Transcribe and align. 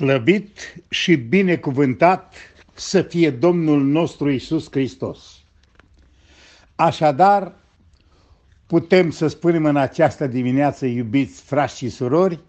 Slăbit 0.00 0.82
și 0.88 1.16
binecuvântat 1.16 2.34
să 2.74 3.02
fie 3.02 3.30
Domnul 3.30 3.82
nostru 3.82 4.30
Isus 4.30 4.70
Hristos. 4.70 5.42
Așadar, 6.74 7.52
putem 8.66 9.10
să 9.10 9.26
spunem 9.26 9.64
în 9.64 9.76
această 9.76 10.26
dimineață, 10.26 10.86
iubiți 10.86 11.42
frați 11.42 11.76
și 11.76 11.88
surori, 11.88 12.40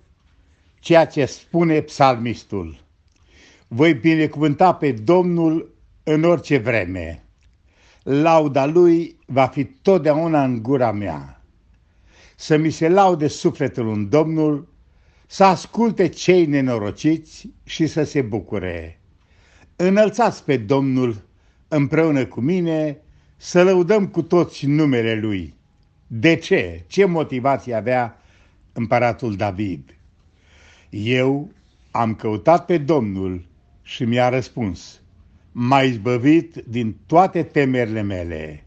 ceea 0.79 1.05
ce 1.05 1.25
spune 1.25 1.81
psalmistul. 1.81 2.83
Voi 3.67 3.93
binecuvânta 3.93 4.73
pe 4.73 4.91
Domnul 4.91 5.75
în 6.03 6.23
orice 6.23 6.57
vreme. 6.57 7.23
Lauda 8.03 8.65
Lui 8.65 9.17
va 9.25 9.45
fi 9.45 9.63
totdeauna 9.63 10.43
în 10.43 10.61
gura 10.61 10.91
mea. 10.91 11.41
Să 12.35 12.57
mi 12.57 12.69
se 12.69 12.89
laude 12.89 13.27
sufletul 13.27 13.89
în 13.93 14.09
Domnul 14.09 14.70
să 15.31 15.43
asculte 15.43 16.07
cei 16.07 16.45
nenorociți 16.45 17.49
și 17.63 17.87
să 17.87 18.03
se 18.03 18.21
bucure. 18.21 18.99
Înălțați 19.75 20.45
pe 20.45 20.57
Domnul 20.57 21.21
împreună 21.67 22.25
cu 22.25 22.41
mine 22.41 22.97
să 23.37 23.63
lăudăm 23.63 24.07
cu 24.07 24.21
toți 24.21 24.65
numele 24.65 25.15
Lui. 25.19 25.53
De 26.07 26.35
ce? 26.35 26.83
Ce 26.87 27.05
motivație 27.05 27.73
avea 27.73 28.21
împăratul 28.73 29.35
David? 29.35 29.95
Eu 30.89 31.51
am 31.91 32.15
căutat 32.15 32.65
pe 32.65 32.77
Domnul 32.77 33.45
și 33.81 34.03
mi-a 34.03 34.29
răspuns, 34.29 35.01
m-a 35.51 35.81
izbăvit 35.81 36.55
din 36.55 36.95
toate 37.05 37.43
temerile 37.43 38.01
mele. 38.01 38.63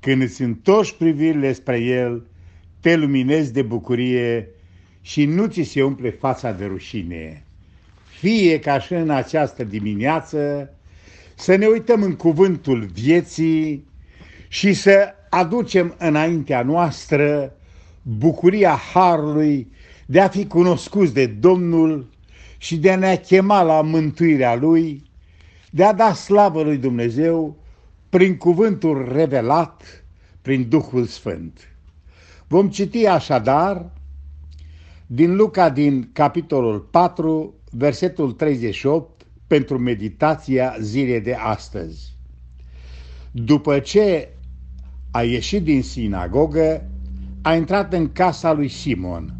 Când 0.00 0.22
îți 0.22 0.42
întorci 0.42 0.92
privirile 0.92 1.52
spre 1.52 1.78
El, 1.78 2.26
te 2.80 2.96
luminezi 2.96 3.52
de 3.52 3.62
bucurie 3.62 4.48
și 5.08 5.24
nu 5.24 5.46
ți 5.46 5.62
se 5.62 5.82
umple 5.82 6.10
fața 6.10 6.52
de 6.52 6.64
rușine. 6.64 7.42
Fie 8.04 8.58
ca 8.58 8.78
și 8.80 8.92
în 8.92 9.10
această 9.10 9.64
dimineață 9.64 10.70
să 11.34 11.54
ne 11.54 11.66
uităm 11.66 12.02
în 12.02 12.14
cuvântul 12.16 12.84
vieții 12.84 13.86
și 14.48 14.72
să 14.72 15.14
aducem 15.30 15.94
înaintea 15.98 16.62
noastră 16.62 17.52
bucuria 18.02 18.80
Harului 18.92 19.72
de 20.06 20.20
a 20.20 20.28
fi 20.28 20.46
cunoscuți 20.46 21.14
de 21.14 21.26
Domnul 21.26 22.08
și 22.58 22.76
de 22.76 22.90
a 22.90 22.96
ne 22.96 23.16
chema 23.16 23.62
la 23.62 23.82
mântuirea 23.82 24.54
Lui, 24.54 25.02
de 25.70 25.84
a 25.84 25.92
da 25.92 26.14
slavă 26.14 26.62
Lui 26.62 26.76
Dumnezeu 26.76 27.56
prin 28.08 28.36
cuvântul 28.36 29.08
revelat, 29.12 30.04
prin 30.42 30.68
Duhul 30.68 31.04
Sfânt. 31.04 31.68
Vom 32.46 32.68
citi 32.68 33.06
așadar 33.06 33.96
din 35.10 35.36
Luca, 35.36 35.70
din 35.70 36.10
capitolul 36.12 36.80
4, 36.80 37.54
versetul 37.70 38.32
38, 38.32 39.26
pentru 39.46 39.78
meditația 39.78 40.76
zilei 40.80 41.20
de 41.20 41.34
astăzi. 41.34 42.16
După 43.30 43.78
ce 43.78 44.28
a 45.10 45.22
ieșit 45.22 45.62
din 45.62 45.82
sinagogă, 45.82 46.90
a 47.42 47.54
intrat 47.54 47.92
în 47.92 48.12
casa 48.12 48.52
lui 48.52 48.68
Simon. 48.68 49.34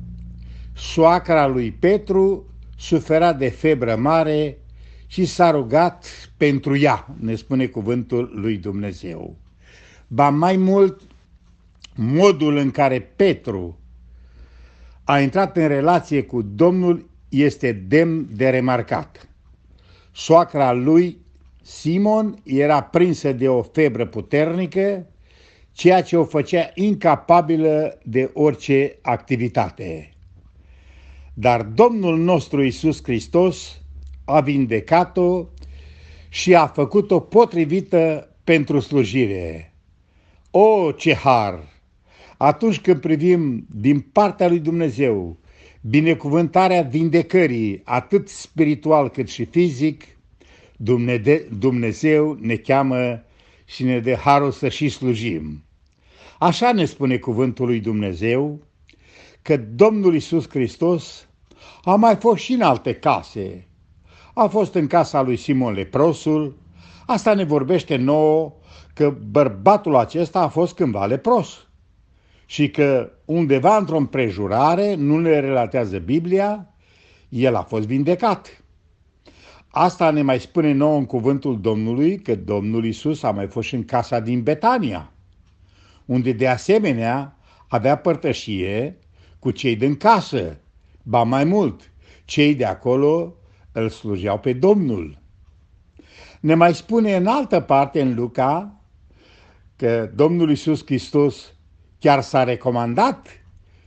Soacra 0.74 1.46
lui 1.46 1.72
Petru 1.72 2.46
sufera 2.76 3.32
de 3.32 3.48
febră 3.48 3.96
mare 3.96 4.58
și 5.06 5.24
s-a 5.24 5.50
rugat 5.50 6.06
pentru 6.36 6.76
ea, 6.76 7.14
ne 7.20 7.34
spune 7.34 7.66
cuvântul 7.66 8.32
lui 8.34 8.56
Dumnezeu. 8.56 9.36
Ba 10.06 10.28
mai 10.30 10.56
mult, 10.56 11.00
modul 11.94 12.56
în 12.56 12.70
care 12.70 13.00
Petru 13.00 13.78
a 15.08 15.20
intrat 15.20 15.56
în 15.56 15.68
relație 15.68 16.22
cu 16.22 16.42
Domnul 16.42 17.10
este 17.28 17.72
demn 17.72 18.28
de 18.36 18.48
remarcat. 18.48 19.28
Soacra 20.12 20.72
lui, 20.72 21.18
Simon, 21.62 22.40
era 22.44 22.82
prinsă 22.82 23.32
de 23.32 23.48
o 23.48 23.62
febră 23.62 24.06
puternică, 24.06 25.06
ceea 25.72 26.02
ce 26.02 26.16
o 26.16 26.24
făcea 26.24 26.70
incapabilă 26.74 27.98
de 28.02 28.30
orice 28.32 28.98
activitate. 29.02 30.10
Dar 31.34 31.62
Domnul 31.62 32.18
nostru 32.18 32.62
Isus 32.62 33.02
Hristos 33.02 33.80
a 34.24 34.40
vindecat-o 34.40 35.46
și 36.28 36.54
a 36.54 36.66
făcut-o 36.66 37.20
potrivită 37.20 38.34
pentru 38.44 38.80
slujire. 38.80 39.74
O, 40.50 40.92
ce 40.92 41.14
har! 41.14 41.77
Atunci 42.38 42.80
când 42.80 43.00
privim 43.00 43.66
din 43.70 44.00
partea 44.00 44.48
lui 44.48 44.58
Dumnezeu 44.58 45.38
binecuvântarea 45.80 46.82
vindecării, 46.82 47.80
atât 47.84 48.28
spiritual 48.28 49.08
cât 49.08 49.28
și 49.28 49.44
fizic, 49.44 50.04
Dumnezeu 51.58 52.38
ne 52.40 52.56
cheamă 52.56 53.22
și 53.64 53.84
ne 53.84 54.00
dă 54.00 54.14
harul 54.14 54.50
să 54.50 54.68
și 54.68 54.88
slujim. 54.88 55.64
Așa 56.38 56.72
ne 56.72 56.84
spune 56.84 57.16
cuvântul 57.16 57.66
lui 57.66 57.80
Dumnezeu 57.80 58.60
că 59.42 59.56
Domnul 59.56 60.14
Isus 60.14 60.48
Hristos 60.48 61.28
a 61.82 61.94
mai 61.94 62.16
fost 62.16 62.42
și 62.42 62.52
în 62.52 62.60
alte 62.60 62.94
case. 62.94 63.68
A 64.34 64.46
fost 64.46 64.74
în 64.74 64.86
casa 64.86 65.22
lui 65.22 65.36
Simon 65.36 65.72
Leprosul, 65.72 66.58
asta 67.06 67.34
ne 67.34 67.44
vorbește 67.44 67.96
nouă 67.96 68.52
că 68.94 69.16
bărbatul 69.30 69.96
acesta 69.96 70.40
a 70.40 70.48
fost 70.48 70.74
cândva 70.74 71.06
lepros 71.06 71.67
și 72.50 72.70
că 72.70 73.10
undeva 73.24 73.76
într-o 73.76 73.96
împrejurare, 73.96 74.94
nu 74.94 75.18
ne 75.18 75.40
relatează 75.40 75.98
Biblia, 75.98 76.74
el 77.28 77.54
a 77.54 77.62
fost 77.62 77.86
vindecat. 77.86 78.64
Asta 79.68 80.10
ne 80.10 80.22
mai 80.22 80.40
spune 80.40 80.72
nou 80.72 80.96
în 80.96 81.06
cuvântul 81.06 81.60
Domnului 81.60 82.18
că 82.18 82.34
Domnul 82.34 82.84
Isus 82.84 83.22
a 83.22 83.30
mai 83.30 83.46
fost 83.46 83.68
și 83.68 83.74
în 83.74 83.84
casa 83.84 84.20
din 84.20 84.42
Betania, 84.42 85.12
unde 86.04 86.32
de 86.32 86.48
asemenea 86.48 87.36
avea 87.68 87.96
părtășie 87.96 88.98
cu 89.38 89.50
cei 89.50 89.76
din 89.76 89.96
casă, 89.96 90.58
ba 91.02 91.22
mai 91.22 91.44
mult, 91.44 91.92
cei 92.24 92.54
de 92.54 92.64
acolo 92.64 93.34
îl 93.72 93.88
slujeau 93.88 94.38
pe 94.38 94.52
Domnul. 94.52 95.18
Ne 96.40 96.54
mai 96.54 96.74
spune 96.74 97.16
în 97.16 97.26
altă 97.26 97.60
parte 97.60 98.00
în 98.00 98.14
Luca 98.14 98.80
că 99.76 100.10
Domnul 100.14 100.50
Isus 100.50 100.84
Hristos 100.84 101.52
chiar 101.98 102.22
s-a 102.22 102.44
recomandat 102.44 103.28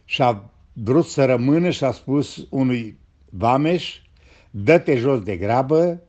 și 0.06 0.22
a 0.22 0.52
vrut 0.74 1.06
să 1.06 1.26
rămână 1.26 1.70
și 1.70 1.84
a 1.84 1.92
spus 1.92 2.48
unui 2.50 3.00
vameș, 3.30 4.00
dă-te 4.50 4.98
jos 4.98 5.20
de 5.20 5.36
grabă, 5.38 6.02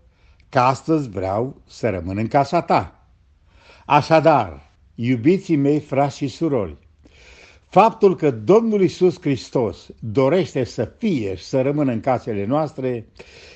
că 0.49 0.59
astăzi 0.59 1.09
vreau 1.09 1.63
să 1.67 1.91
rămân 1.91 2.17
în 2.17 2.29
casa 2.29 2.63
ta. 2.63 3.07
Așadar, 3.87 4.71
iubiții 4.95 5.57
mei, 5.57 5.81
frați 5.81 6.17
și 6.17 6.29
surori, 6.29 6.77
faptul 7.69 8.17
că 8.17 8.31
Domnul 8.31 8.83
Isus 8.83 9.21
Hristos 9.21 9.89
dorește 9.99 10.65
să 10.65 10.85
fie 10.99 11.35
și 11.35 11.45
să 11.45 11.61
rămână 11.63 11.93
în 11.93 12.01
casele 12.01 12.45
noastre 12.45 13.07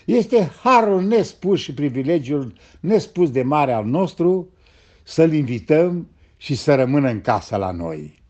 este 0.05 0.51
harul 0.63 1.03
nespus 1.03 1.61
și 1.61 1.75
privilegiul 1.75 2.53
nespus 2.81 3.31
de 3.31 3.43
mare 3.43 3.73
al 3.73 3.85
nostru 3.85 4.49
să-L 5.03 5.33
invităm 5.33 6.09
și 6.37 6.55
să 6.55 6.75
rămână 6.75 7.09
în 7.09 7.21
casa 7.21 7.57
la 7.57 7.71
noi. 7.71 8.25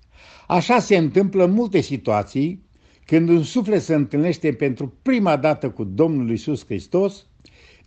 Așa 0.47 0.79
se 0.79 0.97
întâmplă 0.97 1.45
în 1.45 1.51
multe 1.51 1.81
situații 1.81 2.65
când 3.05 3.29
un 3.29 3.43
suflet 3.43 3.83
se 3.83 3.95
întâlnește 3.95 4.53
pentru 4.53 4.95
prima 5.03 5.37
dată 5.37 5.71
cu 5.71 5.85
Domnul 5.85 6.31
Isus 6.31 6.65
Hristos, 6.65 7.27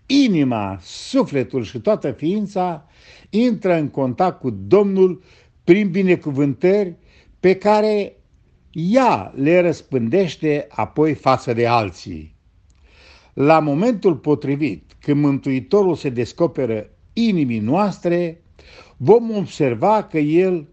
inima, 0.06 0.78
sufletul 0.82 1.64
și 1.64 1.80
toată 1.80 2.12
ființa 2.12 2.88
intră 3.30 3.74
în 3.74 3.90
contact 3.90 4.40
cu 4.40 4.50
Domnul 4.50 5.24
prin 5.64 5.90
binecuvântări 5.90 6.96
pe 7.40 7.56
care 7.56 8.18
ea 8.72 9.34
le 9.36 9.62
răspândește 9.62 10.68
apoi 10.70 11.14
față 11.14 11.54
de 11.54 11.68
alții. 11.68 12.36
La 13.34 13.60
momentul 13.60 14.16
potrivit, 14.16 14.96
când 15.00 15.22
Mântuitorul 15.22 15.96
se 15.96 16.10
descoperă 16.10 16.90
inimii 17.14 17.60
noastre, 17.60 18.42
vom 18.98 19.36
observa 19.36 20.04
că 20.04 20.18
El 20.18 20.68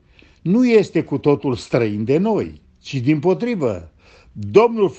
nu 0.46 0.66
este 0.66 1.02
cu 1.02 1.18
totul 1.18 1.54
străin 1.54 2.04
de 2.04 2.18
noi, 2.18 2.60
ci 2.80 2.94
din 2.94 3.18
potrivă. 3.18 3.90
Domnul 4.32 4.94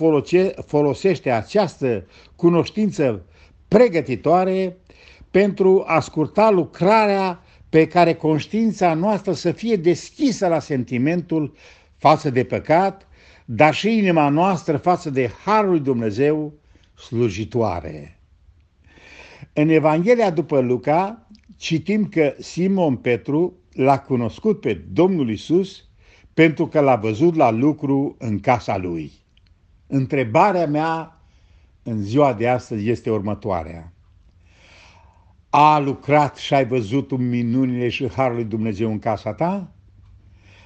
folosește 0.65 1.31
această 1.31 2.05
cunoștință 2.35 3.25
pregătitoare 3.67 4.77
pentru 5.31 5.83
a 5.87 5.99
scurta 5.99 6.49
lucrarea 6.49 7.43
pe 7.69 7.87
care 7.87 8.13
conștiința 8.13 8.93
noastră 8.93 9.33
să 9.33 9.51
fie 9.51 9.75
deschisă 9.75 10.47
la 10.47 10.59
sentimentul 10.59 11.55
față 11.97 12.29
de 12.29 12.43
păcat, 12.43 13.07
dar 13.45 13.73
și 13.73 13.97
inima 13.97 14.29
noastră 14.29 14.77
față 14.77 15.09
de 15.09 15.31
Harul 15.45 15.81
Dumnezeu 15.81 16.53
slujitoare. 17.07 18.19
În 19.53 19.69
Evanghelia 19.69 20.29
după 20.29 20.59
Luca 20.59 21.27
citim 21.57 22.05
că 22.05 22.35
Simon 22.39 22.95
Petru 22.95 23.53
l-a 23.77 23.99
cunoscut 23.99 24.59
pe 24.59 24.73
Domnul 24.73 25.29
Isus 25.29 25.85
pentru 26.33 26.67
că 26.67 26.79
l-a 26.79 26.95
văzut 26.95 27.35
la 27.35 27.49
lucru 27.49 28.15
în 28.19 28.39
casa 28.39 28.77
lui. 28.77 29.11
Întrebarea 29.87 30.67
mea 30.67 31.21
în 31.83 32.01
ziua 32.01 32.33
de 32.33 32.47
astăzi 32.47 32.89
este 32.89 33.09
următoarea. 33.09 33.93
A 35.49 35.79
lucrat 35.79 36.37
și 36.37 36.53
ai 36.53 36.65
văzut 36.65 37.11
un 37.11 37.29
minunile 37.29 37.89
și 37.89 38.09
harul 38.09 38.35
lui 38.35 38.45
Dumnezeu 38.45 38.91
în 38.91 38.99
casa 38.99 39.33
ta? 39.33 39.71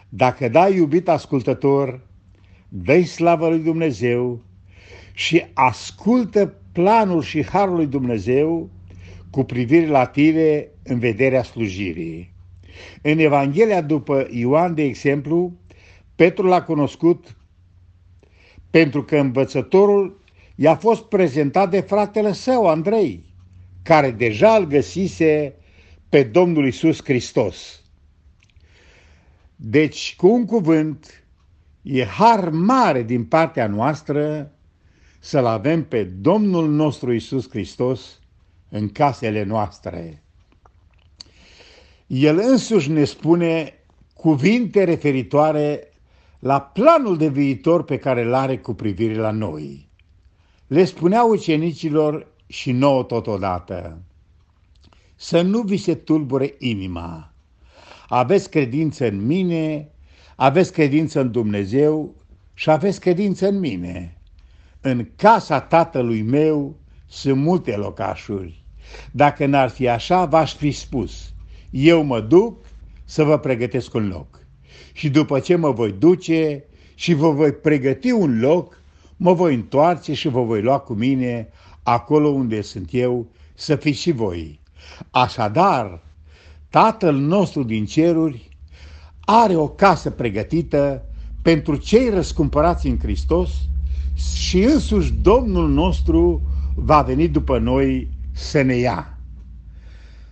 Dacă 0.09 0.49
da, 0.49 0.69
iubit 0.69 1.07
ascultător, 1.07 2.01
dă 2.69 3.01
slavă 3.01 3.49
lui 3.49 3.59
Dumnezeu 3.59 4.41
și 5.13 5.45
ascultă 5.53 6.55
planul 6.71 7.21
și 7.21 7.45
harul 7.45 7.75
lui 7.75 7.87
Dumnezeu 7.87 8.69
cu 9.29 9.43
privire 9.43 9.87
la 9.87 10.05
tine 10.05 10.67
în 10.83 10.99
vederea 10.99 11.43
slujirii. 11.43 12.30
În 13.01 13.19
Evanghelia 13.19 13.81
după 13.81 14.27
Ioan, 14.31 14.73
de 14.73 14.83
exemplu, 14.83 15.53
Petru 16.15 16.47
l-a 16.47 16.63
cunoscut 16.63 17.35
pentru 18.69 19.03
că 19.03 19.17
învățătorul 19.17 20.19
i-a 20.55 20.75
fost 20.75 21.03
prezentat 21.03 21.69
de 21.69 21.79
fratele 21.79 22.33
său, 22.33 22.67
Andrei, 22.67 23.23
care 23.83 24.11
deja 24.11 24.55
îl 24.55 24.65
găsise 24.65 25.55
pe 26.09 26.23
Domnul 26.23 26.67
Isus 26.67 27.03
Hristos. 27.03 27.81
Deci, 29.55 30.15
cu 30.15 30.27
un 30.27 30.45
cuvânt, 30.45 31.23
e 31.81 32.05
har 32.05 32.49
mare 32.49 33.03
din 33.03 33.25
partea 33.25 33.67
noastră 33.67 34.51
să-L 35.19 35.45
avem 35.45 35.83
pe 35.83 36.03
Domnul 36.03 36.69
nostru 36.69 37.13
Isus 37.13 37.49
Hristos 37.49 38.19
în 38.69 38.89
casele 38.89 39.43
noastre. 39.43 40.20
El 42.13 42.37
însuși 42.37 42.89
ne 42.89 43.03
spune 43.03 43.73
cuvinte 44.13 44.83
referitoare 44.83 45.93
la 46.39 46.61
planul 46.61 47.17
de 47.17 47.27
viitor 47.27 47.83
pe 47.83 47.97
care 47.97 48.23
îl 48.23 48.33
are 48.33 48.57
cu 48.57 48.73
privire 48.73 49.15
la 49.15 49.31
noi. 49.31 49.89
Le 50.67 50.85
spunea 50.85 51.23
ucenicilor 51.23 52.27
și 52.47 52.71
nouă 52.71 53.03
totodată, 53.03 54.01
să 55.15 55.41
nu 55.41 55.61
vi 55.61 55.77
se 55.77 55.95
tulbure 55.95 56.55
inima. 56.59 57.33
Aveți 58.07 58.49
credință 58.49 59.07
în 59.07 59.25
mine, 59.25 59.91
aveți 60.35 60.73
credință 60.73 61.19
în 61.19 61.31
Dumnezeu 61.31 62.15
și 62.53 62.69
aveți 62.69 62.99
credință 62.99 63.47
în 63.47 63.59
mine. 63.59 64.17
În 64.81 65.07
casa 65.15 65.61
tatălui 65.61 66.21
meu 66.21 66.75
sunt 67.07 67.37
multe 67.37 67.75
locașuri. 67.75 68.63
Dacă 69.11 69.45
n-ar 69.45 69.69
fi 69.69 69.87
așa, 69.87 70.25
v-aș 70.25 70.55
fi 70.55 70.71
spus, 70.71 71.33
eu 71.71 72.03
mă 72.03 72.21
duc 72.21 72.65
să 73.05 73.23
vă 73.23 73.37
pregătesc 73.37 73.93
un 73.93 74.07
loc. 74.07 74.39
Și 74.93 75.09
după 75.09 75.39
ce 75.39 75.55
mă 75.55 75.71
voi 75.71 75.91
duce 75.91 76.63
și 76.95 77.13
vă 77.13 77.31
voi 77.31 77.51
pregăti 77.51 78.11
un 78.11 78.39
loc, 78.39 78.81
mă 79.17 79.33
voi 79.33 79.55
întoarce 79.55 80.13
și 80.13 80.27
vă 80.27 80.43
voi 80.43 80.61
lua 80.61 80.79
cu 80.79 80.93
mine 80.93 81.49
acolo 81.83 82.27
unde 82.27 82.61
sunt 82.61 82.87
eu, 82.91 83.27
să 83.53 83.75
fiți 83.75 83.99
și 83.99 84.11
voi. 84.11 84.59
Așadar, 85.09 86.01
Tatăl 86.69 87.15
nostru 87.15 87.63
din 87.63 87.85
ceruri 87.85 88.57
are 89.19 89.55
o 89.55 89.67
casă 89.67 90.09
pregătită 90.09 91.05
pentru 91.41 91.75
cei 91.75 92.09
răscumpărați 92.09 92.87
în 92.87 92.99
Hristos 92.99 93.49
și 94.35 94.63
însuși 94.63 95.13
Domnul 95.13 95.69
nostru 95.69 96.41
va 96.75 97.01
veni 97.01 97.27
după 97.27 97.57
noi 97.57 98.07
să 98.31 98.61
ne 98.61 98.75
ia. 98.75 99.17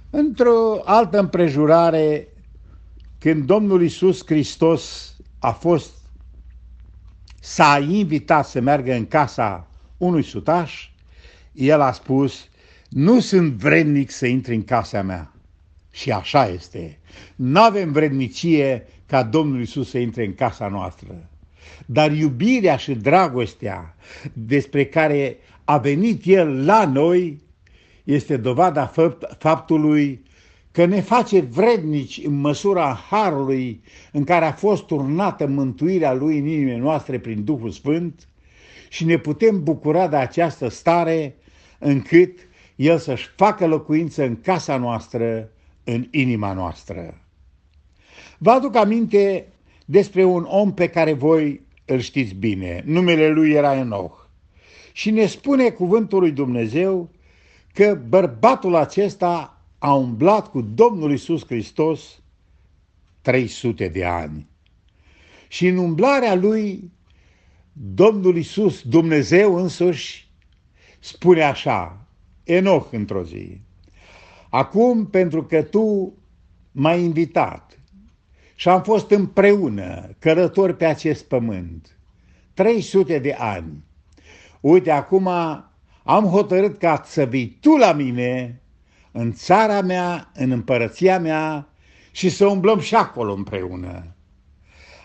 Într-o 0.09 0.81
altă 0.85 1.19
împrejurare, 1.19 2.27
când 3.17 3.45
Domnul 3.45 3.83
Isus 3.83 4.25
Hristos 4.25 5.15
a 5.39 5.51
fost, 5.51 5.91
s-a 7.39 7.85
invitat 7.89 8.45
să 8.45 8.59
meargă 8.59 8.93
în 8.93 9.07
casa 9.07 9.67
unui 9.97 10.23
sutaș, 10.23 10.89
el 11.51 11.81
a 11.81 11.91
spus, 11.91 12.47
nu 12.89 13.19
sunt 13.19 13.53
vrednic 13.53 14.09
să 14.09 14.25
intri 14.25 14.55
în 14.55 14.63
casa 14.63 15.01
mea. 15.01 15.33
Și 15.91 16.11
așa 16.11 16.47
este. 16.47 16.99
Nu 17.35 17.61
avem 17.61 17.91
vrednicie 17.91 18.87
ca 19.05 19.23
Domnul 19.23 19.61
Isus 19.61 19.89
să 19.89 19.97
intre 19.97 20.25
în 20.25 20.33
casa 20.33 20.67
noastră. 20.67 21.29
Dar 21.85 22.11
iubirea 22.11 22.77
și 22.77 22.93
dragostea 22.93 23.95
despre 24.33 24.85
care 24.85 25.37
a 25.63 25.77
venit 25.77 26.21
El 26.25 26.65
la 26.65 26.85
noi 26.85 27.41
este 28.03 28.37
dovada 28.37 28.91
faptului 29.37 30.23
că 30.71 30.85
ne 30.85 31.01
face 31.01 31.39
vrednici 31.39 32.21
în 32.25 32.39
măsura 32.39 32.99
harului 33.09 33.81
în 34.11 34.23
care 34.23 34.45
a 34.45 34.51
fost 34.51 34.83
turnată 34.83 35.47
mântuirea 35.47 36.13
Lui 36.13 36.37
în 36.37 36.47
inimile 36.47 36.77
noastre 36.77 37.19
prin 37.19 37.43
Duhul 37.43 37.71
Sfânt 37.71 38.27
și 38.89 39.05
ne 39.05 39.17
putem 39.17 39.63
bucura 39.63 40.07
de 40.07 40.15
această 40.15 40.67
stare 40.67 41.35
încât 41.79 42.39
El 42.75 42.97
să-și 42.97 43.27
facă 43.35 43.67
locuință 43.67 44.23
în 44.23 44.41
casa 44.41 44.77
noastră, 44.77 45.49
în 45.83 46.07
inima 46.11 46.53
noastră. 46.53 47.21
Vă 48.37 48.51
aduc 48.51 48.75
aminte 48.75 49.47
despre 49.85 50.23
un 50.23 50.45
om 50.47 50.73
pe 50.73 50.87
care 50.87 51.13
voi 51.13 51.61
îl 51.85 51.99
știți 51.99 52.33
bine. 52.33 52.83
Numele 52.85 53.29
lui 53.29 53.51
era 53.51 53.75
Enoch. 53.75 54.27
Și 54.93 55.11
ne 55.11 55.25
spune 55.25 55.69
cuvântul 55.69 56.19
lui 56.19 56.31
Dumnezeu 56.31 57.09
că 57.73 58.01
bărbatul 58.07 58.75
acesta 58.75 59.61
a 59.77 59.93
umblat 59.93 60.49
cu 60.49 60.61
Domnul 60.61 61.11
Isus 61.11 61.45
Hristos 61.45 62.21
300 63.21 63.87
de 63.87 64.05
ani. 64.05 64.47
Și 65.47 65.67
în 65.67 65.77
umblarea 65.77 66.35
lui, 66.35 66.91
Domnul 67.73 68.37
Isus, 68.37 68.81
Dumnezeu 68.81 69.55
însuși, 69.55 70.31
spune 70.99 71.43
așa, 71.43 72.05
Enoch 72.43 72.87
într-o 72.91 73.23
zi, 73.23 73.61
acum 74.49 75.05
pentru 75.05 75.43
că 75.43 75.63
tu 75.63 76.13
m-ai 76.71 77.01
invitat 77.01 77.79
și 78.55 78.69
am 78.69 78.83
fost 78.83 79.09
împreună 79.11 80.15
călători 80.19 80.75
pe 80.75 80.85
acest 80.85 81.25
pământ, 81.25 81.97
300 82.53 83.19
de 83.19 83.33
ani, 83.33 83.83
uite 84.59 84.91
acum 84.91 85.29
am 86.09 86.25
hotărât 86.25 86.77
ca 86.77 87.03
să 87.05 87.23
vii 87.23 87.57
tu 87.61 87.75
la 87.75 87.93
mine 87.93 88.61
în 89.11 89.33
țara 89.33 89.81
mea, 89.81 90.31
în 90.33 90.51
împărăția 90.51 91.19
mea 91.19 91.69
și 92.11 92.29
să 92.29 92.45
umblăm 92.45 92.79
și 92.79 92.95
acolo 92.95 93.33
împreună. 93.33 94.15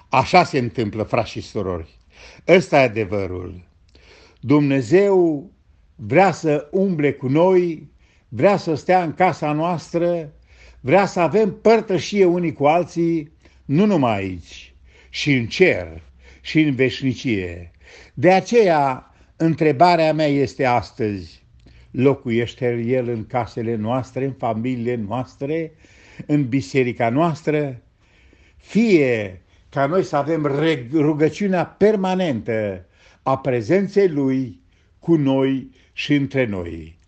Așa 0.09 0.45
se 0.45 0.59
întâmplă, 0.59 1.02
frați 1.02 1.31
și 1.31 1.40
surori. 1.40 1.99
Ăsta 2.49 2.81
e 2.81 2.83
adevărul. 2.83 3.69
Dumnezeu 4.40 5.50
vrea 5.95 6.33
să 6.33 6.69
umble 6.71 7.12
cu 7.12 7.28
noi, 7.28 7.90
vrea 8.28 8.57
să 8.57 8.75
stea 8.75 9.02
în 9.02 9.14
casa 9.14 9.52
noastră, 9.52 10.33
vrea 10.81 11.07
să 11.07 11.21
avem 11.21 11.59
părtășie 11.61 12.25
unii 12.25 12.52
cu 12.52 12.64
alții, 12.67 13.33
nu 13.64 13.87
numai 13.87 14.17
aici, 14.17 14.75
și 15.09 15.33
în 15.33 15.47
cer, 15.47 16.02
și 16.40 16.61
în 16.61 16.75
veșnicie. 16.75 17.71
De 18.14 18.33
aceea, 18.33 19.13
întrebarea 19.37 20.12
mea 20.12 20.26
este 20.26 20.64
astăzi, 20.64 21.45
locuiește 21.91 22.85
El 22.87 23.09
în 23.09 23.26
casele 23.26 23.75
noastre, 23.75 24.25
în 24.25 24.33
familiile 24.33 24.95
noastre, 24.95 25.73
în 26.26 26.49
biserica 26.49 27.09
noastră, 27.09 27.83
fie 28.57 29.43
ca 29.69 29.87
noi 29.87 30.05
să 30.05 30.17
avem 30.17 30.43
rugăciunea 30.93 31.67
permanentă 31.67 32.87
a 33.23 33.38
prezenței 33.38 34.09
Lui 34.09 34.61
cu 34.99 35.17
noi 35.17 35.71
și 35.93 36.14
între 36.14 36.47
noi. 36.47 36.99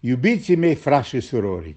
Iubiții 0.00 0.56
mei, 0.56 0.74
frați 0.74 1.08
și 1.08 1.20
surori, 1.20 1.76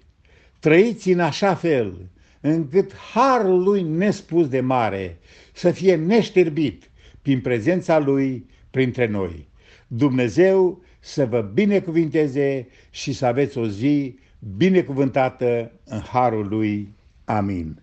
trăiți 0.59 1.11
în 1.11 1.19
așa 1.19 1.55
fel 1.55 2.09
încât 2.41 2.95
harul 3.13 3.63
Lui 3.63 3.81
nespus 3.81 4.47
de 4.47 4.59
mare 4.59 5.17
să 5.53 5.71
fie 5.71 5.95
neșterbit 5.95 6.89
prin 7.21 7.41
prezența 7.41 7.99
Lui 7.99 8.45
printre 8.71 9.07
noi. 9.07 9.46
Dumnezeu 9.87 10.81
să 10.99 11.25
vă 11.25 11.41
binecuvinteze 11.41 12.67
și 12.89 13.13
să 13.13 13.25
aveți 13.25 13.57
o 13.57 13.67
zi 13.67 14.19
binecuvântată 14.57 15.71
în 15.85 15.99
harul 15.99 16.47
Lui. 16.47 16.95
Amin. 17.25 17.81